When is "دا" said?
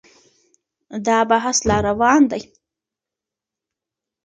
1.07-1.17